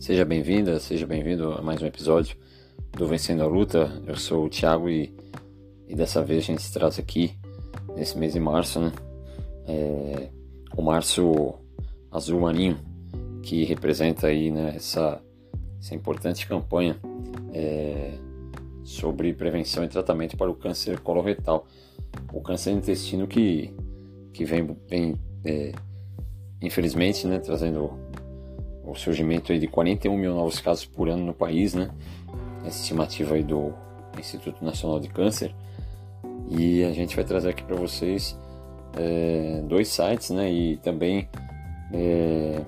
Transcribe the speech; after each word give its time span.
Seja 0.00 0.24
bem-vinda, 0.24 0.80
seja 0.80 1.06
bem-vindo 1.06 1.52
a 1.52 1.60
mais 1.60 1.82
um 1.82 1.86
episódio 1.86 2.34
do 2.92 3.06
Vencendo 3.06 3.42
a 3.42 3.46
Luta. 3.46 4.02
Eu 4.06 4.16
sou 4.16 4.46
o 4.46 4.48
Thiago 4.48 4.88
e, 4.88 5.14
e 5.86 5.94
dessa 5.94 6.24
vez 6.24 6.42
a 6.42 6.46
gente 6.46 6.72
traz 6.72 6.98
aqui, 6.98 7.36
nesse 7.94 8.16
mês 8.16 8.32
de 8.32 8.40
março, 8.40 8.80
né, 8.80 8.92
é, 9.68 10.30
o 10.74 10.80
Março 10.80 11.52
Azul 12.10 12.40
Marinho, 12.40 12.78
que 13.42 13.62
representa 13.64 14.28
aí 14.28 14.50
né, 14.50 14.72
essa, 14.74 15.20
essa 15.78 15.94
importante 15.94 16.46
campanha 16.46 16.98
é, 17.52 18.14
sobre 18.82 19.34
prevenção 19.34 19.84
e 19.84 19.88
tratamento 19.88 20.34
para 20.34 20.50
o 20.50 20.54
câncer 20.54 20.98
coloretal, 21.00 21.66
o 22.32 22.40
câncer 22.40 22.70
intestino 22.70 23.26
que, 23.26 23.70
que 24.32 24.46
vem, 24.46 24.74
vem 24.88 25.14
é, 25.44 25.72
infelizmente, 26.62 27.26
né, 27.26 27.38
trazendo 27.38 28.08
o 28.84 28.94
surgimento 28.94 29.56
de 29.56 29.66
41 29.66 30.16
mil 30.16 30.34
novos 30.34 30.60
casos 30.60 30.84
por 30.84 31.08
ano 31.08 31.24
no 31.24 31.34
país, 31.34 31.74
né? 31.74 31.90
Essa 32.64 32.80
estimativa 32.80 33.34
aí 33.34 33.42
do 33.42 33.72
Instituto 34.18 34.64
Nacional 34.64 35.00
de 35.00 35.08
Câncer. 35.08 35.54
E 36.50 36.82
a 36.84 36.92
gente 36.92 37.14
vai 37.14 37.24
trazer 37.24 37.50
aqui 37.50 37.62
para 37.62 37.76
vocês 37.76 38.36
é, 38.96 39.62
dois 39.66 39.88
sites, 39.88 40.30
né? 40.30 40.50
E 40.50 40.76
também 40.78 41.28
é, 41.92 42.60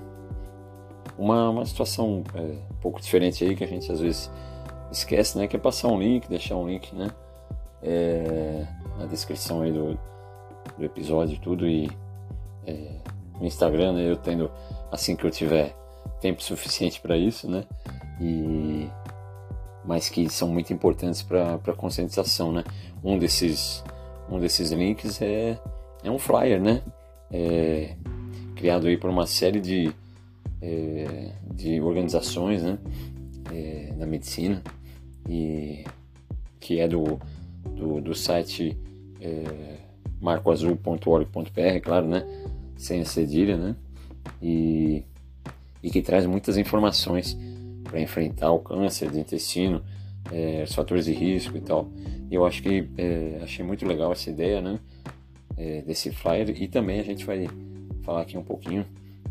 uma, 1.19 1.51
uma 1.51 1.67
situação 1.67 2.23
é, 2.35 2.41
um 2.41 2.81
pouco 2.81 3.01
diferente 3.01 3.45
aí 3.45 3.57
que 3.57 3.65
a 3.65 3.67
gente 3.67 3.91
às 3.91 4.01
vezes 4.01 4.31
esquece, 4.91 5.39
né? 5.39 5.47
Que 5.47 5.57
é 5.57 5.59
passar 5.59 5.89
um 5.89 5.99
link, 5.99 6.29
deixar 6.29 6.57
um 6.57 6.69
link, 6.69 6.95
né? 6.95 7.11
É, 7.83 8.65
na 8.99 9.07
descrição 9.07 9.63
aí 9.63 9.73
do, 9.73 9.99
do 10.79 10.85
episódio 10.85 11.39
tudo 11.41 11.67
e 11.67 11.91
é, 12.67 12.97
no 13.41 13.47
Instagram, 13.47 13.95
né? 13.95 14.09
Eu 14.09 14.17
tendo 14.17 14.51
assim 14.91 15.17
que 15.17 15.25
eu 15.25 15.31
tiver 15.31 15.75
tempo 16.21 16.43
suficiente 16.43 17.01
para 17.01 17.17
isso, 17.17 17.51
né? 17.51 17.65
E 18.21 18.89
mas 19.85 20.09
que 20.09 20.29
são 20.31 20.49
muito 20.49 20.73
importantes 20.73 21.23
para 21.23 21.55
a 21.55 21.73
conscientização, 21.73 22.53
né? 22.53 22.65
Um 23.03 23.19
desses 23.19 23.83
um 24.31 24.39
desses 24.39 24.71
links 24.71 25.21
é 25.21 25.59
é 26.05 26.11
um 26.11 26.19
flyer, 26.19 26.61
né? 26.61 26.83
É, 27.31 27.97
criado 28.55 28.87
aí 28.87 28.97
por 28.97 29.11
uma 29.11 29.27
série 29.27 29.61
de 29.61 29.93
é, 30.61 31.33
de 31.53 31.81
organizações, 31.81 32.63
né? 32.63 32.79
É, 33.53 33.93
da 33.99 34.07
medicina 34.07 34.63
e 35.29 35.85
que 36.61 36.79
é 36.79 36.87
do 36.87 37.19
do, 37.65 38.01
do 38.01 38.15
site 38.15 38.77
é, 39.21 39.79
marcoazul.org.br, 40.21 41.81
claro, 41.83 42.07
né? 42.07 42.25
Sem 42.77 43.01
a 43.01 43.05
cedilha, 43.05 43.57
né? 43.57 43.77
E 44.41 45.05
e 45.83 45.91
que 45.91 46.03
traz 46.03 46.27
muitas 46.27 46.57
informações 46.57 47.37
para 47.85 48.01
enfrentar 48.01 48.53
o 48.53 48.61
câncer 48.61 49.11
do 49.11 49.19
intestino, 49.19 49.83
é, 50.31 50.63
os 50.63 50.75
fatores 50.75 51.05
de 51.05 51.13
risco 51.13 51.57
e 51.57 51.61
tal. 51.61 51.91
Eu 52.31 52.47
acho 52.47 52.63
que 52.63 52.89
é, 52.97 53.41
achei 53.43 53.65
muito 53.65 53.87
legal 53.87 54.13
essa 54.13 54.31
ideia, 54.31 54.61
né, 54.61 54.79
é, 55.57 55.83
desse 55.83 56.11
flyer 56.11 56.51
e 56.51 56.69
também 56.69 57.01
a 57.01 57.05
gente 57.05 57.25
vai 57.25 57.49
falar 58.03 58.23
aqui 58.23 58.39
um 58.39 58.45
pouquinho 58.45 58.87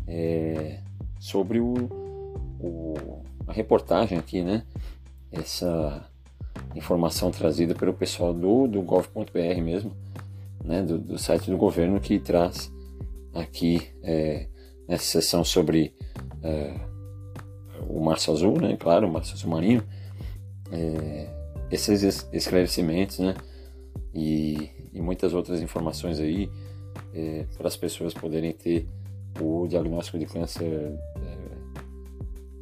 é, 0.06 0.78
sobre 1.18 1.60
o, 1.60 1.74
o, 2.60 3.22
a 3.46 3.52
reportagem 3.52 4.18
aqui, 4.18 4.42
né, 4.42 4.64
essa 5.30 6.06
informação 6.74 7.30
trazida 7.30 7.74
pelo 7.74 7.94
pessoal 7.94 8.32
do, 8.32 8.66
do 8.66 8.82
gov.br 8.82 9.62
mesmo, 9.62 9.92
né, 10.64 10.82
do, 10.82 10.98
do, 10.98 11.18
site 11.18 11.50
do 11.50 11.56
governo 11.56 12.00
que 12.00 12.18
traz 12.18 12.72
aqui 13.34 13.88
é, 14.02 14.48
nessa 14.86 15.04
sessão 15.04 15.44
sobre 15.44 15.94
é, 16.42 16.74
o 17.88 18.00
Março 18.00 18.30
Azul, 18.30 18.60
né? 18.60 18.76
Claro, 18.76 19.06
o 19.06 19.12
Março 19.12 19.34
Azul 19.34 19.50
Marinho. 19.50 19.82
É, 20.70 21.28
esses 21.70 22.26
esclarecimentos, 22.32 23.18
né? 23.18 23.34
E, 24.14 24.70
e, 24.92 25.00
muitas 25.00 25.32
outras 25.32 25.62
informações 25.62 26.20
aí 26.20 26.50
é, 27.14 27.46
para 27.56 27.68
as 27.68 27.76
pessoas 27.76 28.12
poderem 28.12 28.52
ter 28.52 28.86
o 29.40 29.66
diagnóstico 29.66 30.18
de 30.18 30.26
câncer 30.26 30.66
é, 30.66 30.96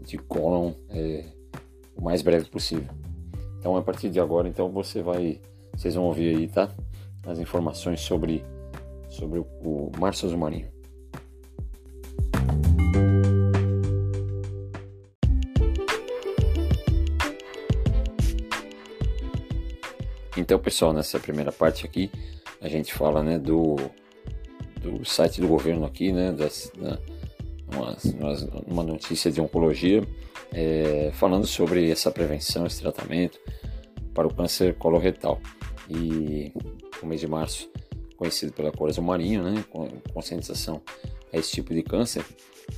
de 0.04 0.16
cólon 0.16 0.72
é, 0.88 1.24
o 1.96 2.02
mais 2.02 2.22
breve 2.22 2.48
possível. 2.48 2.88
Então, 3.58 3.76
a 3.76 3.82
partir 3.82 4.10
de 4.10 4.20
agora, 4.20 4.48
então 4.48 4.70
você 4.70 5.02
vai, 5.02 5.40
vocês 5.76 5.94
vão 5.94 6.04
ouvir 6.04 6.36
aí, 6.36 6.48
tá? 6.48 6.70
As 7.26 7.38
informações 7.38 8.00
sobre 8.00 8.44
sobre 9.08 9.40
o, 9.40 9.42
o 9.42 9.90
Março 9.98 10.24
Azul 10.24 10.38
Marinho. 10.38 10.68
Então, 20.50 20.58
pessoal, 20.58 20.92
nessa 20.92 21.16
primeira 21.20 21.52
parte 21.52 21.86
aqui, 21.86 22.10
a 22.60 22.68
gente 22.68 22.92
fala 22.92 23.22
né, 23.22 23.38
do, 23.38 23.76
do 24.82 25.04
site 25.04 25.40
do 25.40 25.46
governo 25.46 25.86
aqui, 25.86 26.10
né, 26.10 26.32
das, 26.32 26.72
uma, 27.72 27.96
uma 28.66 28.82
notícia 28.82 29.30
de 29.30 29.40
oncologia, 29.40 30.02
é, 30.52 31.12
falando 31.14 31.46
sobre 31.46 31.88
essa 31.88 32.10
prevenção, 32.10 32.66
esse 32.66 32.80
tratamento 32.80 33.38
para 34.12 34.26
o 34.26 34.34
câncer 34.34 34.74
coloretal. 34.74 35.40
E 35.88 36.52
o 37.00 37.06
mês 37.06 37.20
de 37.20 37.28
março, 37.28 37.70
conhecido 38.16 38.52
pela 38.52 38.72
Coração 38.72 39.04
Marinho, 39.04 39.44
né, 39.44 39.64
conscientização 40.12 40.82
a 41.32 41.38
esse 41.38 41.52
tipo 41.52 41.72
de 41.72 41.84
câncer, 41.84 42.24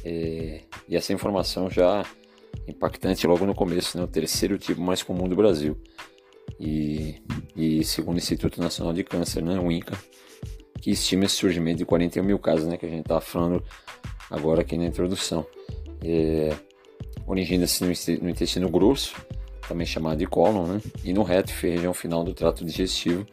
é, 0.05 0.61
e 0.87 0.95
essa 0.95 1.15
informação 1.15 1.71
já 1.71 2.05
impactante 2.69 3.27
logo 3.27 3.47
no 3.47 3.55
começo, 3.55 3.97
né, 3.97 4.05
o 4.05 4.09
terceiro 4.09 4.59
tipo 4.59 4.83
mais 4.83 5.03
comum 5.03 5.27
do 5.27 5.35
Brasil 5.35 5.75
e, 6.63 7.17
e 7.57 7.85
segundo 7.85 8.15
o 8.15 8.19
Instituto 8.19 8.61
Nacional 8.63 8.93
de 8.93 9.03
Câncer, 9.03 9.43
né, 9.43 9.59
o 9.59 9.71
INCA, 9.71 9.99
que 10.81 10.93
estima 10.93 11.25
esse 11.25 11.35
surgimento 11.35 11.79
de 11.79 11.85
41 11.85 12.23
mil 12.23 12.39
casos, 12.39 12.69
né, 12.69 12.77
que 12.77 12.87
a 12.87 12.89
gente 12.89 13.01
está 13.01 13.21
falando 13.21 13.63
agora 14.31 14.61
aqui 14.61 14.79
na 14.79 14.87
introdução. 14.87 15.45
É, 16.05 16.55
Origina-se 17.27 17.85
no 18.21 18.29
intestino 18.29 18.69
grosso, 18.69 19.15
também 19.69 19.87
chamado 19.87 20.19
de 20.19 20.27
cólon, 20.27 20.67
né, 20.67 20.81
e 21.05 21.13
no 21.13 21.23
reto, 21.25 21.53
região 21.61 21.93
final 21.93 22.23
do 22.23 22.33
trato 22.33 22.65
digestivo 22.65 23.27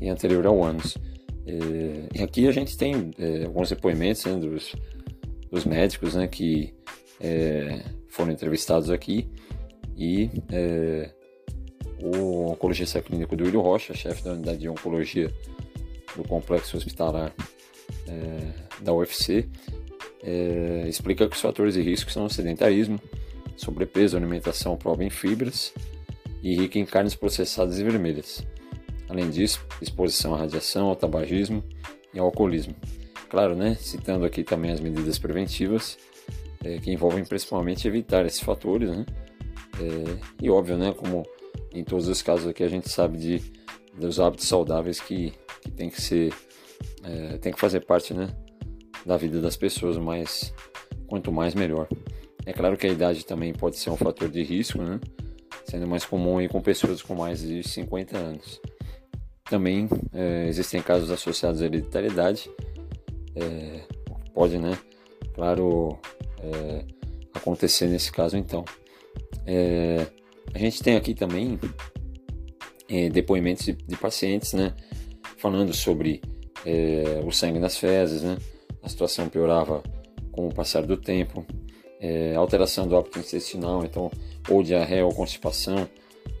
e 0.00 0.10
anterior 0.10 0.46
ao 0.46 0.62
ânus. 0.62 0.98
É, 1.46 2.18
e 2.18 2.22
aqui 2.22 2.46
a 2.46 2.52
gente 2.52 2.76
tem 2.76 3.12
é, 3.18 3.44
alguns 3.44 3.70
depoimentos 3.70 4.26
né, 4.26 4.34
dos, 4.34 4.76
dos 5.50 5.64
médicos 5.64 6.14
né, 6.14 6.26
que 6.26 6.74
é, 7.18 7.82
foram 8.08 8.30
entrevistados 8.30 8.90
aqui 8.90 9.28
e 9.96 10.30
é, 10.50 11.10
o 12.02 12.50
oncologista 12.50 13.00
clínico 13.00 13.36
do 13.36 13.44
William 13.44 13.60
Rocha, 13.60 13.94
chefe 13.94 14.24
da 14.24 14.32
unidade 14.32 14.58
de 14.58 14.68
oncologia 14.68 15.32
do 16.16 16.24
complexo 16.24 16.76
hospitalar 16.76 17.32
é, 18.08 18.52
da 18.80 18.92
UFC, 18.92 19.48
é, 20.22 20.84
explica 20.88 21.28
que 21.28 21.36
os 21.36 21.40
fatores 21.40 21.74
de 21.74 21.82
risco 21.82 22.10
são 22.10 22.28
sedentarismo, 22.28 23.00
sobrepeso, 23.56 24.16
alimentação 24.16 24.76
pobre 24.76 25.06
em 25.06 25.10
fibras 25.10 25.72
e 26.42 26.56
rica 26.56 26.78
em 26.78 26.84
carnes 26.84 27.14
processadas 27.14 27.78
e 27.78 27.84
vermelhas. 27.84 28.44
Além 29.08 29.30
disso, 29.30 29.64
exposição 29.80 30.34
à 30.34 30.38
radiação, 30.38 30.88
ao 30.88 30.96
tabagismo 30.96 31.62
e 32.12 32.18
ao 32.18 32.26
alcoolismo. 32.26 32.74
Claro, 33.28 33.54
né, 33.54 33.76
citando 33.76 34.24
aqui 34.24 34.42
também 34.42 34.72
as 34.72 34.80
medidas 34.80 35.18
preventivas, 35.18 35.96
é, 36.64 36.78
que 36.78 36.90
envolvem 36.90 37.24
principalmente 37.24 37.86
evitar 37.86 38.26
esses 38.26 38.40
fatores, 38.40 38.90
né, 38.90 39.06
é, 39.80 40.18
e 40.40 40.50
óbvio, 40.50 40.76
né, 40.76 40.92
como 40.92 41.24
em 41.74 41.84
todos 41.84 42.08
os 42.08 42.22
casos 42.22 42.46
aqui 42.46 42.62
a 42.62 42.68
gente 42.68 42.88
sabe 42.88 43.18
de 43.18 43.52
dos 43.98 44.18
hábitos 44.18 44.48
saudáveis 44.48 45.00
que, 45.00 45.32
que 45.60 45.70
tem 45.70 45.90
que 45.90 46.00
ser 46.00 46.32
é, 47.04 47.38
tem 47.38 47.52
que 47.52 47.60
fazer 47.60 47.80
parte 47.80 48.14
né 48.14 48.28
da 49.04 49.16
vida 49.16 49.40
das 49.40 49.56
pessoas 49.56 49.96
mas 49.96 50.52
quanto 51.06 51.30
mais 51.30 51.54
melhor. 51.54 51.88
É 52.46 52.52
claro 52.52 52.76
que 52.76 52.86
a 52.86 52.90
idade 52.90 53.24
também 53.24 53.52
pode 53.52 53.76
ser 53.76 53.90
um 53.90 53.96
fator 53.96 54.28
de 54.28 54.42
risco 54.42 54.78
né 54.82 55.00
sendo 55.64 55.86
mais 55.86 56.04
comum 56.04 56.38
aí 56.38 56.48
com 56.48 56.60
pessoas 56.60 57.02
com 57.02 57.14
mais 57.14 57.40
de 57.40 57.66
50 57.66 58.16
anos. 58.16 58.60
Também 59.44 59.88
é, 60.12 60.46
existem 60.48 60.80
casos 60.82 61.10
associados 61.10 61.60
à 61.60 61.66
hereditariedade 61.66 62.50
é, 63.34 63.80
pode 64.32 64.58
né 64.58 64.78
claro 65.34 65.98
é, 66.38 66.84
acontecer 67.34 67.86
nesse 67.86 68.10
caso 68.10 68.36
então. 68.36 68.64
É, 69.46 70.06
a 70.54 70.58
gente 70.58 70.82
tem 70.82 70.96
aqui 70.96 71.14
também 71.14 71.58
é, 72.88 73.08
depoimentos 73.08 73.64
de, 73.64 73.72
de, 73.72 73.96
pacientes, 73.96 74.52
né, 74.52 74.74
falando 75.38 75.72
sobre 75.72 76.20
é, 76.64 77.22
o 77.24 77.32
sangue 77.32 77.58
nas 77.58 77.76
fezes, 77.76 78.22
né, 78.22 78.36
a 78.82 78.88
situação 78.88 79.28
piorava 79.28 79.82
com 80.30 80.48
o 80.48 80.54
passar 80.54 80.84
do 80.86 80.96
tempo, 80.96 81.44
é, 82.00 82.34
alteração 82.34 82.86
do 82.86 82.96
hábito 82.96 83.18
intestinal, 83.18 83.84
então, 83.84 84.10
ou 84.48 84.62
diarreia 84.62 85.04
ou 85.04 85.14
constipação, 85.14 85.88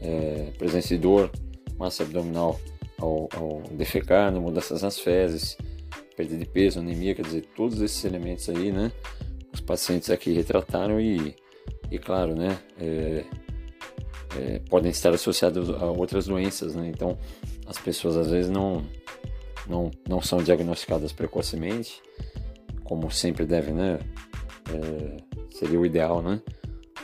é, 0.00 0.50
presença 0.58 0.88
de 0.88 0.98
dor, 0.98 1.30
massa 1.78 2.02
abdominal 2.02 2.60
ao, 2.98 3.28
ao 3.34 3.62
defecar, 3.72 4.30
né, 4.30 4.38
mudanças 4.38 4.82
nas 4.82 4.98
fezes, 4.98 5.56
perda 6.16 6.36
de 6.36 6.44
peso, 6.44 6.80
anemia, 6.80 7.14
quer 7.14 7.22
dizer, 7.22 7.46
todos 7.56 7.80
esses 7.80 8.04
elementos 8.04 8.48
aí, 8.48 8.70
né, 8.70 8.92
os 9.52 9.60
pacientes 9.60 10.10
aqui 10.10 10.32
retrataram 10.32 11.00
e 11.00 11.34
e 11.92 11.98
claro, 11.98 12.34
né, 12.34 12.58
é, 12.80 13.22
é, 14.38 14.60
podem 14.70 14.90
estar 14.90 15.12
associados 15.12 15.70
a 15.70 15.86
outras 15.86 16.26
doenças, 16.26 16.74
né? 16.74 16.88
Então, 16.88 17.18
as 17.66 17.78
pessoas 17.78 18.16
às 18.16 18.30
vezes 18.30 18.50
não, 18.50 18.84
não, 19.66 19.90
não 20.08 20.20
são 20.20 20.42
diagnosticadas 20.42 21.12
precocemente, 21.12 22.02
como 22.84 23.10
sempre 23.10 23.44
devem, 23.44 23.74
né? 23.74 23.98
É, 24.70 25.16
seria 25.50 25.78
o 25.78 25.86
ideal, 25.86 26.22
né? 26.22 26.40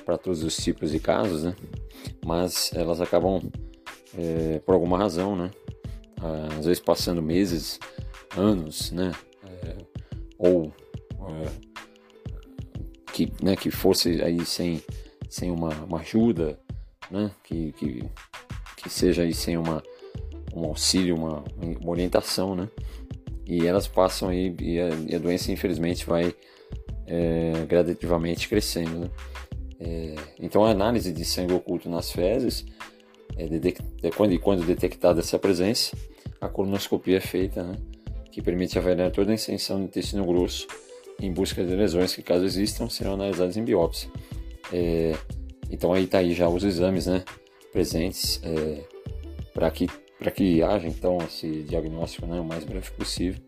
Para 0.05 0.17
todos 0.17 0.43
os 0.43 0.57
tipos 0.57 0.91
de 0.91 0.99
casos, 0.99 1.45
né? 1.45 1.55
Mas 2.25 2.71
elas 2.75 3.01
acabam, 3.01 3.41
é, 4.17 4.61
por 4.61 4.75
alguma 4.75 4.99
razão, 4.99 5.37
né? 5.37 5.51
Às 6.59 6.67
vezes 6.67 6.81
passando 6.81 7.23
meses, 7.23 7.79
anos, 8.37 8.91
né? 8.91 9.13
É, 9.45 9.77
ou 10.39 10.73
é, 11.29 11.69
que, 13.13 13.33
né, 13.43 13.57
que 13.57 13.71
fosse 13.71 14.23
aí 14.23 14.45
sem, 14.45 14.83
sem 15.29 15.51
uma, 15.51 15.71
uma 15.85 16.01
ajuda, 16.01 16.59
né? 17.11 17.31
Que, 17.43 17.73
que, 17.73 18.05
que 18.77 18.91
seja 18.91 19.23
aí 19.23 19.35
sem 19.35 19.57
uma, 19.57 19.83
um 20.55 20.65
auxílio, 20.65 21.17
uma, 21.17 21.45
uma 21.81 21.91
orientação, 21.91 22.55
né? 22.55 22.69
E 23.47 23.67
elas 23.67 23.89
passam 23.89 24.29
aí 24.29 24.55
e 24.61 24.81
a, 24.81 24.89
e 25.09 25.15
a 25.15 25.19
doença 25.19 25.51
infelizmente 25.51 26.05
vai 26.05 26.35
é, 27.07 27.65
gradativamente 27.67 28.49
crescendo, 28.49 28.99
né? 29.01 29.11
É, 29.81 30.15
então 30.41 30.65
a 30.65 30.71
análise 30.71 31.13
de 31.13 31.25
sangue 31.25 31.55
oculto 31.55 31.89
nas 31.89 32.11
fezes 32.11 32.67
é, 33.37 33.47
de, 33.47 33.61
de, 33.61 33.75
quando, 34.17 34.39
quando 34.41 34.67
detectada 34.67 35.21
essa 35.21 35.39
presença, 35.39 35.97
a 36.41 36.49
colonoscopia 36.49 37.19
é 37.19 37.21
feita, 37.21 37.63
né? 37.63 37.77
Que 38.31 38.43
permite 38.43 38.79
avaliar 38.79 39.11
toda 39.11 39.31
a 39.31 39.35
extensão 39.35 39.79
do 39.79 39.85
intestino 39.85 40.25
grosso 40.27 40.67
em 41.21 41.33
busca 41.33 41.65
de 41.65 41.75
lesões 41.75 42.15
que, 42.15 42.23
caso 42.23 42.45
existam, 42.45 42.89
serão 42.89 43.15
analisadas 43.15 43.57
em 43.57 43.65
biópsia. 43.65 44.11
É, 44.73 45.17
então 45.71 45.93
aí 45.93 46.05
está 46.05 46.19
aí 46.19 46.35
já 46.35 46.49
os 46.49 46.65
exames, 46.65 47.07
né, 47.07 47.25
presentes 47.73 48.41
é, 48.43 48.85
para 49.53 49.71
que 49.71 49.89
para 50.19 50.33
que 50.33 50.63
haja 50.63 50.89
então 50.89 51.19
esse 51.19 51.63
diagnóstico 51.63 52.27
né, 52.27 52.41
o 52.41 52.45
mais 52.45 52.65
breve 52.65 52.91
possível. 52.91 53.41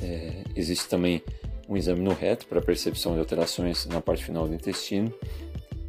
É, 0.00 0.44
existe 0.54 0.88
também 0.88 1.22
um 1.68 1.76
exame 1.76 2.00
no 2.00 2.12
reto 2.12 2.46
para 2.46 2.60
percepção 2.60 3.14
de 3.14 3.18
alterações 3.18 3.84
na 3.86 4.00
parte 4.00 4.24
final 4.24 4.46
do 4.46 4.54
intestino 4.54 5.12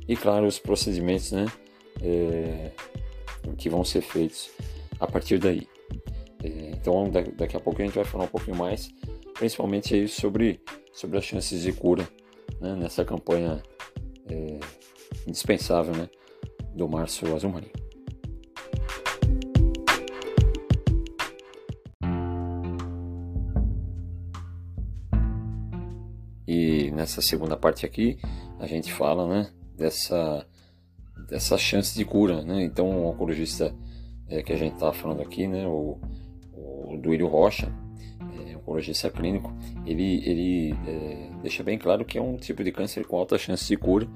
e 0.07 0.15
claro 0.15 0.47
os 0.47 0.57
procedimentos, 0.59 1.31
né, 1.31 1.45
é, 2.01 2.71
que 3.57 3.69
vão 3.69 3.83
ser 3.83 4.01
feitos 4.01 4.49
a 4.99 5.05
partir 5.05 5.37
daí. 5.37 5.67
É, 6.43 6.71
então 6.71 7.09
daqui 7.35 7.55
a 7.55 7.59
pouco 7.59 7.81
a 7.81 7.85
gente 7.85 7.95
vai 7.95 8.03
falar 8.03 8.23
um 8.25 8.27
pouquinho 8.27 8.57
mais, 8.57 8.89
principalmente 9.35 9.93
aí 9.93 10.07
sobre 10.07 10.59
sobre 10.91 11.17
as 11.17 11.23
chances 11.23 11.61
de 11.61 11.71
cura 11.71 12.07
né, 12.61 12.75
nessa 12.75 13.03
campanha 13.03 13.61
é, 14.29 14.59
indispensável 15.27 15.93
né, 15.95 16.09
do 16.75 16.87
Márcio 16.87 17.33
Azumani. 17.35 17.71
E 26.47 26.91
nessa 26.91 27.21
segunda 27.21 27.57
parte 27.57 27.85
aqui 27.85 28.17
a 28.59 28.67
gente 28.67 28.93
fala 28.93 29.27
né, 29.27 29.51
dessa, 29.75 30.45
dessa 31.27 31.57
chance 31.57 31.97
de 31.97 32.05
cura. 32.05 32.43
Né? 32.43 32.63
Então 32.63 32.89
o 32.89 33.09
oncologista 33.09 33.75
é, 34.27 34.41
que 34.41 34.53
a 34.53 34.57
gente 34.57 34.73
está 34.73 34.91
falando 34.93 35.21
aqui, 35.21 35.47
né, 35.47 35.65
o, 35.67 35.99
o 36.53 36.97
Duílio 36.97 37.27
Rocha, 37.27 37.71
é, 38.47 38.55
oncologista 38.57 39.09
clínico, 39.09 39.53
ele, 39.85 40.21
ele 40.27 40.75
é, 40.87 41.29
deixa 41.41 41.63
bem 41.63 41.77
claro 41.77 42.05
que 42.05 42.17
é 42.17 42.21
um 42.21 42.37
tipo 42.37 42.63
de 42.63 42.71
câncer 42.71 43.05
com 43.05 43.17
alta 43.17 43.37
chance 43.37 43.67
de 43.67 43.77
cura 43.77 44.07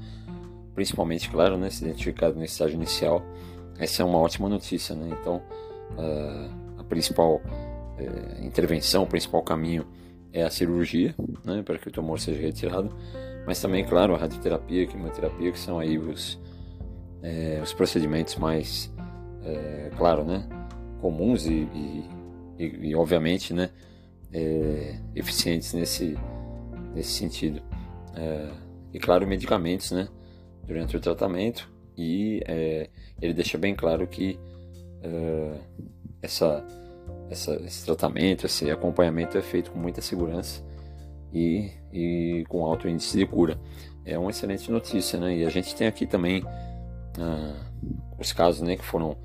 principalmente, 0.77 1.27
claro, 1.31 1.57
né, 1.57 1.71
se 1.71 1.83
identificado 1.83 2.35
no 2.35 2.45
estágio 2.45 2.75
inicial, 2.75 3.25
essa 3.79 4.03
é 4.03 4.05
uma 4.05 4.19
ótima 4.19 4.47
notícia, 4.47 4.93
né? 4.93 5.09
Então, 5.19 5.41
uh, 5.97 6.79
a 6.79 6.83
principal 6.83 7.37
uh, 7.37 8.45
intervenção, 8.45 9.01
o 9.01 9.07
principal 9.07 9.41
caminho 9.41 9.87
é 10.31 10.43
a 10.43 10.51
cirurgia, 10.51 11.15
né, 11.43 11.63
para 11.63 11.79
que 11.79 11.87
o 11.87 11.91
tumor 11.91 12.19
seja 12.19 12.39
retirado, 12.39 12.95
mas 13.47 13.59
também, 13.59 13.83
claro, 13.83 14.13
a 14.13 14.19
radioterapia, 14.19 14.83
a 14.83 14.85
quimioterapia, 14.85 15.51
que 15.51 15.57
são 15.57 15.79
aí 15.79 15.97
os, 15.97 16.39
é, 17.23 17.59
os 17.63 17.73
procedimentos 17.73 18.35
mais, 18.35 18.93
é, 19.43 19.89
claro, 19.97 20.23
né, 20.23 20.47
comuns 21.01 21.47
e, 21.47 21.67
e, 21.73 22.05
e, 22.59 22.89
e 22.89 22.95
obviamente, 22.95 23.51
né, 23.51 23.71
eficientes 25.15 25.73
nesse, 25.73 26.15
nesse 26.93 27.13
sentido. 27.13 27.63
e, 28.93 28.99
claro, 28.99 29.25
medicamentos, 29.25 29.91
né, 29.91 30.07
durante 30.67 30.97
o 30.97 30.99
tratamento 30.99 31.69
e 31.97 32.43
é, 32.45 32.89
ele 33.21 33.33
deixa 33.33 33.57
bem 33.57 33.73
claro 33.73 34.05
que 34.05 34.37
é, 35.01 35.53
essa, 36.21 36.63
essa, 37.29 37.55
esse 37.65 37.85
tratamento, 37.85 38.45
esse 38.45 38.69
acompanhamento 38.69 39.37
é 39.37 39.41
feito 39.41 39.71
com 39.71 39.79
muita 39.79 40.01
segurança 40.01 40.63
e, 41.33 41.71
e 41.91 42.45
com 42.49 42.65
alto 42.65 42.87
índice 42.87 43.17
de 43.17 43.25
cura. 43.25 43.59
É 44.05 44.17
uma 44.17 44.29
excelente 44.29 44.71
notícia, 44.71 45.19
né? 45.19 45.35
E 45.37 45.45
a 45.45 45.49
gente 45.49 45.75
tem 45.75 45.87
aqui 45.87 46.05
também 46.05 46.43
ah, 47.19 47.55
os 48.19 48.31
casos 48.31 48.61
né, 48.61 48.77
que 48.77 48.85
foram 48.85 49.17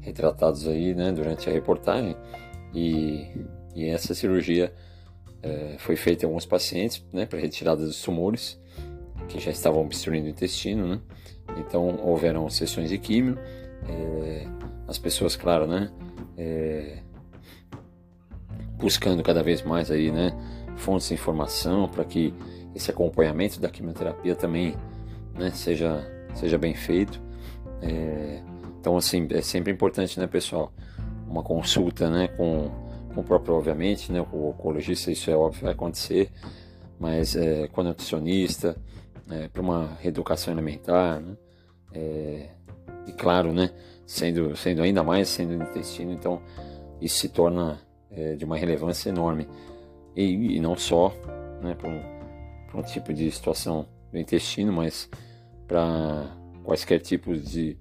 retratados 0.00 0.66
aí 0.66 0.94
né, 0.94 1.12
durante 1.12 1.48
a 1.48 1.52
reportagem 1.52 2.16
e, 2.74 3.26
e 3.74 3.86
essa 3.86 4.14
cirurgia 4.14 4.72
é, 5.42 5.76
foi 5.78 5.96
feita 5.96 6.24
em 6.24 6.28
alguns 6.28 6.44
pacientes 6.44 7.04
né, 7.12 7.26
para 7.26 7.38
retirada 7.38 7.84
dos 7.84 8.00
tumores 8.02 8.60
que 9.28 9.40
já 9.40 9.50
estavam 9.50 9.82
obstruindo 9.82 10.26
o 10.26 10.30
intestino, 10.30 10.86
né? 10.86 11.00
Então 11.58 11.98
houveram 12.02 12.48
sessões 12.48 12.88
de 12.88 12.98
químio, 12.98 13.38
é, 13.88 14.46
as 14.88 14.98
pessoas, 14.98 15.36
claro, 15.36 15.66
né? 15.66 15.90
É, 16.36 16.98
buscando 18.76 19.22
cada 19.22 19.42
vez 19.42 19.62
mais 19.62 19.90
aí, 19.90 20.10
né? 20.10 20.32
Fontes 20.76 21.08
de 21.08 21.14
informação 21.14 21.88
para 21.88 22.04
que 22.04 22.34
esse 22.74 22.90
acompanhamento 22.90 23.60
da 23.60 23.68
quimioterapia 23.68 24.34
também, 24.34 24.74
né? 25.34 25.50
Seja 25.50 26.10
seja 26.34 26.58
bem 26.58 26.74
feito. 26.74 27.22
É, 27.80 28.42
então 28.80 28.96
assim 28.96 29.26
é 29.30 29.40
sempre 29.40 29.72
importante, 29.72 30.18
né, 30.18 30.26
pessoal? 30.26 30.72
Uma 31.28 31.42
consulta, 31.42 32.10
né? 32.10 32.28
Com, 32.28 32.70
com 33.14 33.20
o 33.20 33.24
próprio, 33.24 33.54
obviamente, 33.54 34.10
né? 34.12 34.24
Com 34.30 34.36
o 34.36 34.48
oncologista, 34.50 35.10
isso 35.10 35.30
é 35.30 35.36
óbvio 35.36 35.62
vai 35.62 35.72
acontecer, 35.72 36.30
mas 36.98 37.36
é, 37.36 37.68
com 37.68 37.80
o 37.80 37.84
nutricionista 37.84 38.76
é, 39.30 39.48
para 39.48 39.62
uma 39.62 39.96
reeducação 40.00 40.52
alimentar, 40.52 41.20
né? 41.20 41.36
É, 41.92 42.50
e 43.06 43.12
claro, 43.12 43.52
né, 43.52 43.70
sendo, 44.06 44.56
sendo 44.56 44.82
ainda 44.82 45.02
mais 45.02 45.28
sendo 45.28 45.56
no 45.56 45.64
intestino, 45.64 46.12
então 46.12 46.42
isso 47.00 47.18
se 47.18 47.28
torna 47.28 47.80
é, 48.10 48.34
de 48.34 48.44
uma 48.44 48.56
relevância 48.56 49.08
enorme. 49.08 49.48
E, 50.16 50.56
e 50.56 50.60
não 50.60 50.76
só 50.76 51.12
né, 51.60 51.74
para 51.74 51.88
um, 51.88 52.78
um 52.78 52.82
tipo 52.82 53.12
de 53.12 53.30
situação 53.30 53.86
do 54.12 54.18
intestino, 54.18 54.72
mas 54.72 55.08
para 55.66 56.36
quaisquer 56.62 57.00
tipos 57.00 57.50
de, 57.50 57.76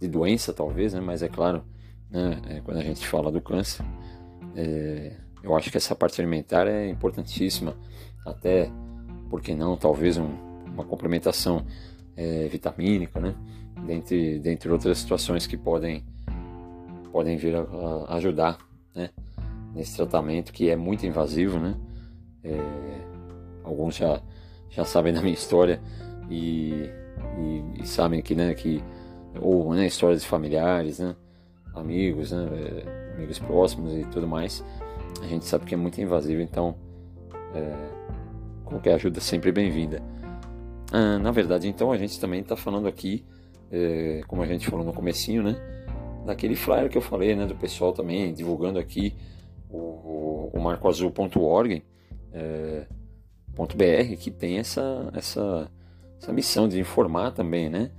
de 0.00 0.08
doença, 0.08 0.52
talvez, 0.52 0.92
né, 0.92 1.00
mas 1.00 1.22
é 1.22 1.28
claro, 1.28 1.64
né, 2.10 2.40
é, 2.48 2.60
quando 2.60 2.78
a 2.78 2.82
gente 2.82 3.06
fala 3.06 3.30
do 3.30 3.40
câncer, 3.40 3.84
é, 4.54 5.16
eu 5.42 5.56
acho 5.56 5.70
que 5.70 5.76
essa 5.76 5.94
parte 5.94 6.20
alimentar 6.20 6.66
é 6.66 6.88
importantíssima, 6.88 7.74
até, 8.26 8.70
porque 9.30 9.54
não, 9.54 9.76
talvez 9.76 10.18
um, 10.18 10.49
uma 10.80 10.86
complementação 10.86 11.64
é, 12.16 12.48
vitamínica, 12.48 13.20
né? 13.20 13.34
Dentre, 13.86 14.38
dentre 14.38 14.70
outras 14.70 14.98
situações 14.98 15.46
que 15.46 15.56
podem, 15.56 16.04
podem 17.12 17.36
vir 17.36 17.56
a, 17.56 17.62
a 18.08 18.16
ajudar 18.16 18.58
né? 18.94 19.10
nesse 19.74 19.96
tratamento 19.96 20.52
que 20.52 20.68
é 20.68 20.76
muito 20.76 21.06
invasivo, 21.06 21.58
né? 21.58 21.76
É, 22.42 22.58
alguns 23.64 23.96
já, 23.96 24.20
já 24.70 24.84
sabem 24.84 25.12
da 25.12 25.20
minha 25.20 25.34
história 25.34 25.80
e, 26.28 26.90
e, 27.38 27.82
e 27.82 27.86
sabem 27.86 28.22
que, 28.22 28.34
né, 28.34 28.54
que 28.54 28.82
ou 29.40 29.74
né, 29.74 29.86
histórias 29.86 30.22
de 30.22 30.26
familiares, 30.26 30.98
né, 30.98 31.14
amigos, 31.74 32.32
né, 32.32 32.48
é, 32.52 33.14
amigos 33.14 33.38
próximos 33.38 33.92
e 33.94 34.04
tudo 34.06 34.26
mais, 34.26 34.64
a 35.22 35.26
gente 35.26 35.44
sabe 35.44 35.66
que 35.66 35.74
é 35.74 35.76
muito 35.76 36.00
invasivo, 36.00 36.40
então 36.40 36.74
é, 37.54 37.74
qualquer 38.64 38.94
ajuda 38.94 39.18
é 39.18 39.20
sempre 39.20 39.52
bem-vinda. 39.52 40.02
Ah, 40.92 41.18
na 41.18 41.30
verdade, 41.30 41.68
então 41.68 41.92
a 41.92 41.96
gente 41.96 42.18
também 42.18 42.40
está 42.40 42.56
falando 42.56 42.88
aqui, 42.88 43.24
é, 43.70 44.22
como 44.26 44.42
a 44.42 44.46
gente 44.46 44.68
falou 44.68 44.84
no 44.84 44.92
comecinho, 44.92 45.42
né? 45.42 45.56
Daquele 46.26 46.56
flyer 46.56 46.88
que 46.90 46.98
eu 46.98 47.02
falei, 47.02 47.34
né? 47.34 47.46
Do 47.46 47.54
pessoal 47.54 47.92
também 47.92 48.32
divulgando 48.32 48.78
aqui 48.78 49.14
o, 49.70 50.50
o 50.52 50.60
marcoazul.org 50.60 51.82
é, 52.32 52.86
.br, 53.54 54.16
que 54.18 54.30
tem 54.30 54.58
essa, 54.58 55.10
essa, 55.14 55.70
essa 56.20 56.32
missão 56.32 56.68
de 56.68 56.78
informar 56.78 57.32
também, 57.32 57.68
né? 57.68 57.90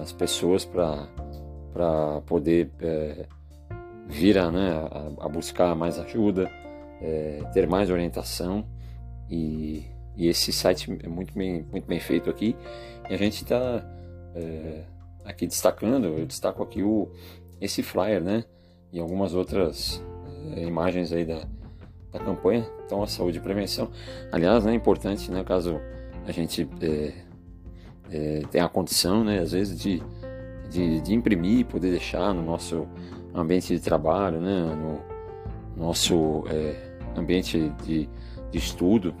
As 0.00 0.12
pessoas 0.12 0.64
para 0.64 2.20
poder 2.26 2.70
é, 2.80 3.26
vir 4.06 4.38
a, 4.38 4.50
né, 4.50 4.70
a, 4.70 5.26
a 5.26 5.28
buscar 5.28 5.74
mais 5.74 5.98
ajuda, 5.98 6.50
é, 7.00 7.42
ter 7.52 7.66
mais 7.68 7.90
orientação 7.90 8.64
e 9.28 9.84
E 10.16 10.28
esse 10.28 10.52
site 10.52 10.90
é 11.02 11.08
muito 11.08 11.34
bem, 11.34 11.66
muito 11.70 11.86
bem 11.86 12.00
feito 12.00 12.30
aqui. 12.30 12.56
E 13.08 13.14
a 13.14 13.16
gente 13.16 13.42
está 13.42 13.84
é, 14.34 14.82
aqui 15.24 15.46
destacando, 15.46 16.06
eu 16.06 16.26
destaco 16.26 16.62
aqui 16.62 16.82
o, 16.82 17.10
esse 17.60 17.82
flyer, 17.82 18.22
né? 18.22 18.44
E 18.92 18.98
algumas 18.98 19.34
outras 19.34 20.02
é, 20.54 20.62
imagens 20.62 21.12
aí 21.12 21.24
da, 21.24 21.42
da 22.12 22.18
campanha. 22.18 22.66
Então, 22.84 23.02
a 23.02 23.06
saúde 23.06 23.38
e 23.38 23.40
prevenção. 23.40 23.90
Aliás, 24.32 24.64
né, 24.64 24.72
é 24.72 24.74
importante, 24.74 25.30
né, 25.30 25.42
caso 25.44 25.80
a 26.26 26.32
gente 26.32 26.68
é, 26.80 27.12
é, 28.10 28.42
tenha 28.50 28.64
a 28.64 28.68
condição, 28.68 29.24
né, 29.24 29.40
às 29.40 29.52
vezes, 29.52 29.78
de, 29.78 30.02
de, 30.70 31.00
de 31.00 31.14
imprimir, 31.14 31.66
poder 31.66 31.90
deixar 31.90 32.32
no 32.32 32.42
nosso 32.42 32.86
ambiente 33.34 33.74
de 33.74 33.80
trabalho, 33.80 34.40
né, 34.40 34.74
no 34.74 35.00
nosso 35.76 36.44
é, 36.48 36.96
ambiente 37.16 37.72
de, 37.84 38.08
de 38.50 38.58
estudo? 38.58 39.14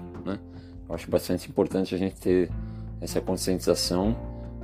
Eu 0.88 0.94
acho 0.94 1.10
bastante 1.10 1.48
importante 1.48 1.94
a 1.94 1.98
gente 1.98 2.16
ter 2.16 2.50
essa 3.00 3.20
conscientização, 3.20 4.16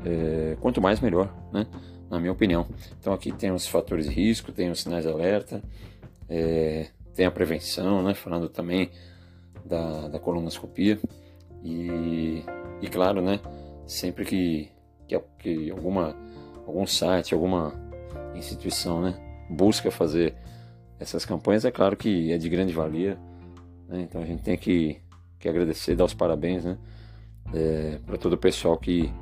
é, 0.05 0.57
quanto 0.61 0.81
mais 0.81 1.01
melhor, 1.01 1.33
né? 1.53 1.67
Na 2.11 2.19
minha 2.19 2.33
opinião. 2.33 2.67
Então 2.99 3.13
aqui 3.13 3.33
tem 3.33 3.51
os 3.51 3.67
fatores 3.67 4.07
de 4.07 4.13
risco, 4.13 4.53
tem 4.53 4.71
os 4.71 4.81
sinais 4.81 5.05
de 5.05 5.11
alerta, 5.11 5.63
é, 6.29 6.89
tem 7.15 7.27
a 7.27 7.31
prevenção, 7.31 8.03
né? 8.03 8.15
Falando 8.15 8.49
também 8.49 8.91
da, 9.65 10.09
da 10.09 10.19
colonoscopia 10.19 10.99
e, 11.63 12.43
e 12.81 12.89
claro, 12.89 13.21
né? 13.21 13.41
Sempre 13.87 14.25
que, 14.25 14.71
que, 15.07 15.19
que 15.39 15.71
alguma 15.71 16.17
algum 16.67 16.87
site, 16.87 17.35
alguma 17.35 17.73
instituição, 18.35 19.01
né? 19.01 19.15
Busca 19.51 19.91
fazer 19.91 20.35
essas 20.99 21.25
campanhas, 21.25 21.65
é 21.65 21.71
claro 21.71 21.97
que 21.97 22.33
é 22.33 22.39
de 22.39 22.49
grande 22.49 22.73
valia. 22.73 23.19
Né? 23.89 24.03
Então 24.03 24.23
a 24.23 24.25
gente 24.25 24.43
tem 24.43 24.57
que 24.57 25.02
que 25.43 25.49
agradecer, 25.49 25.97
dar 25.97 26.05
os 26.05 26.15
parabéns, 26.15 26.65
né? 26.65 26.79
É, 27.53 27.99
para 28.07 28.17
todo 28.17 28.35
o 28.35 28.39
pessoal 28.39 28.79
que, 28.79 29.13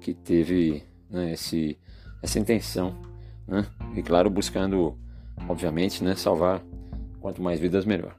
que 0.00 0.12
teve 0.12 0.82
né, 1.08 1.32
esse, 1.32 1.78
essa 2.20 2.40
intenção, 2.40 2.92
né? 3.46 3.64
E 3.94 4.02
claro, 4.02 4.28
buscando, 4.28 4.98
obviamente, 5.48 6.02
né, 6.02 6.16
salvar 6.16 6.60
quanto 7.20 7.40
mais 7.40 7.60
vidas 7.60 7.84
melhor. 7.84 8.16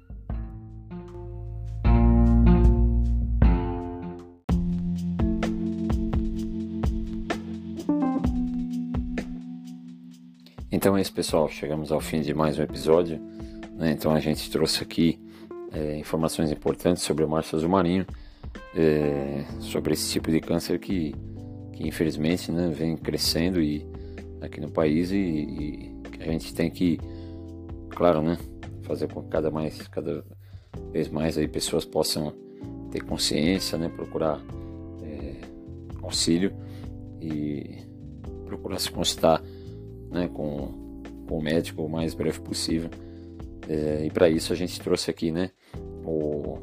Então 10.71 10.95
é 10.95 11.01
isso, 11.01 11.13
pessoal. 11.13 11.49
Chegamos 11.49 11.91
ao 11.91 11.99
fim 11.99 12.21
de 12.21 12.33
mais 12.33 12.57
um 12.57 12.63
episódio. 12.63 13.19
Né? 13.73 13.91
Então 13.91 14.13
a 14.13 14.19
gente 14.21 14.49
trouxe 14.49 14.81
aqui 14.81 15.24
é, 15.75 15.97
informações 15.97 16.51
importantes 16.51 17.03
sobre 17.03 17.23
o 17.23 17.29
Março 17.29 17.55
Azul 17.55 17.69
Marinho, 17.69 18.05
é, 18.73 19.43
sobre 19.59 19.93
esse 19.93 20.09
tipo 20.09 20.31
de 20.31 20.39
câncer 20.39 20.79
que, 20.79 21.13
que 21.73 21.85
infelizmente 21.85 22.51
né, 22.51 22.69
vem 22.69 22.95
crescendo 22.95 23.61
e, 23.61 23.85
aqui 24.41 24.61
no 24.61 24.71
país 24.71 25.11
e, 25.11 25.17
e 25.17 25.95
a 26.21 26.31
gente 26.31 26.53
tem 26.53 26.69
que, 26.71 26.97
claro, 27.89 28.21
né, 28.21 28.37
fazer 28.83 29.11
com 29.11 29.21
que 29.21 29.29
cada, 29.29 29.51
mais, 29.51 29.87
cada 29.89 30.23
vez 30.91 31.09
mais 31.09 31.37
aí 31.37 31.47
pessoas 31.47 31.83
possam 31.83 32.33
ter 32.89 33.03
consciência, 33.03 33.77
né, 33.77 33.89
procurar 33.89 34.41
é, 35.03 35.35
auxílio 36.01 36.53
e 37.19 37.83
procurar 38.45 38.79
se 38.79 38.89
consultar 38.89 39.41
né, 40.09 40.29
com, 40.33 41.01
com 41.27 41.37
o 41.37 41.41
médico 41.41 41.83
o 41.83 41.89
mais 41.89 42.13
breve 42.13 42.39
possível. 42.39 42.89
É, 43.67 44.05
e 44.05 44.09
para 44.09 44.29
isso 44.29 44.53
a 44.53 44.55
gente 44.55 44.79
trouxe 44.79 45.09
aqui, 45.09 45.31
né, 45.31 45.51
o, 46.05 46.59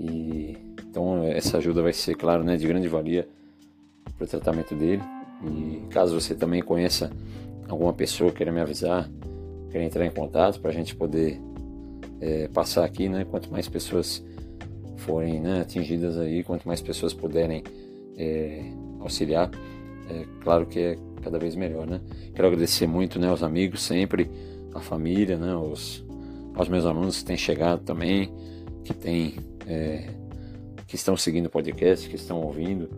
E, 0.00 0.56
então, 0.88 1.22
essa 1.24 1.58
ajuda 1.58 1.82
vai 1.82 1.92
ser, 1.92 2.14
claro, 2.14 2.42
né, 2.44 2.56
de 2.56 2.66
grande 2.66 2.88
valia 2.88 3.28
para 4.16 4.24
o 4.24 4.28
tratamento 4.28 4.74
dele. 4.74 5.02
E 5.44 5.86
caso 5.90 6.18
você 6.20 6.34
também 6.34 6.62
conheça 6.62 7.10
alguma 7.68 7.92
pessoa 7.92 8.32
queira 8.32 8.50
me 8.50 8.60
avisar, 8.60 9.08
queira 9.70 9.86
entrar 9.86 10.04
em 10.04 10.10
contato 10.10 10.60
para 10.60 10.70
a 10.70 10.74
gente 10.74 10.96
poder 10.96 11.40
é, 12.20 12.48
passar 12.48 12.84
aqui, 12.84 13.08
né? 13.08 13.24
Quanto 13.24 13.50
mais 13.50 13.68
pessoas 13.68 14.24
forem 14.98 15.40
né, 15.40 15.60
atingidas 15.62 16.18
aí, 16.18 16.42
quanto 16.44 16.66
mais 16.66 16.80
pessoas 16.80 17.14
puderem 17.14 17.62
é, 18.16 18.70
auxiliar, 19.00 19.50
é 20.10 20.24
claro 20.42 20.66
que 20.66 20.78
é 20.78 20.98
cada 21.22 21.38
vez 21.38 21.54
melhor, 21.54 21.86
né? 21.86 22.00
Quero 22.34 22.48
agradecer 22.48 22.86
muito, 22.86 23.18
né, 23.18 23.28
aos 23.28 23.42
amigos 23.42 23.82
sempre, 23.82 24.30
a 24.74 24.80
família, 24.80 25.36
né, 25.36 25.54
os, 25.54 26.04
aos 26.54 26.68
meus 26.68 26.84
alunos 26.84 27.18
que 27.18 27.24
têm 27.24 27.36
chegado 27.36 27.82
também, 27.84 28.32
que 28.84 28.94
têm, 28.94 29.34
é, 29.66 30.08
que 30.86 30.94
estão 30.96 31.16
seguindo 31.16 31.46
o 31.46 31.50
podcast, 31.50 32.08
que 32.08 32.16
estão 32.16 32.40
ouvindo, 32.40 32.88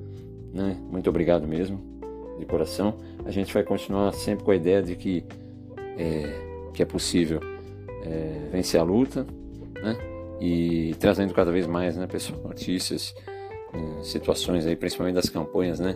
né? 0.53 0.77
Muito 0.91 1.09
obrigado 1.11 1.47
mesmo, 1.47 1.81
de 2.39 2.47
coração. 2.47 2.97
A 3.25 3.31
gente 3.31 3.53
vai 3.53 3.63
continuar 3.63 4.13
sempre 4.13 4.45
com 4.45 4.51
a 4.51 4.57
ideia 4.57 4.83
de 4.83 4.97
que 4.97 5.25
é, 5.99 6.51
que 6.73 6.83
é 6.83 6.87
possível 6.87 7.41
é, 8.05 8.49
vencer 8.51 8.81
a 8.81 8.83
luta, 8.83 9.27
né? 9.83 9.97
E 10.41 10.95
trazendo 10.99 11.35
cada 11.35 11.53
vez 11.53 11.67
mais, 11.67 11.97
né, 11.97 12.07
pessoal, 12.07 12.41
notícias, 12.43 13.15
eh, 13.75 14.03
situações 14.03 14.67
aí, 14.67 14.75
principalmente 14.75 15.15
das 15.15 15.29
campanhas, 15.29 15.79
né, 15.79 15.95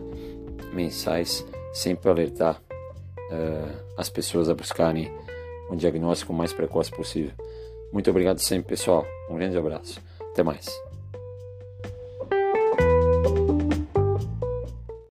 mensais, 0.72 1.44
sempre 1.72 2.10
alertar 2.10 2.60
uh, 3.30 3.84
as 3.96 4.08
pessoas 4.08 4.48
a 4.48 4.54
buscarem 4.54 5.10
um 5.70 5.76
diagnóstico 5.76 6.32
o 6.32 6.36
mais 6.36 6.52
precoce 6.52 6.90
possível. 6.90 7.32
Muito 7.92 8.10
obrigado 8.10 8.38
sempre, 8.38 8.68
pessoal. 8.68 9.06
Um 9.30 9.36
grande 9.36 9.56
abraço. 9.56 10.00
Até 10.32 10.42
mais. 10.42 10.93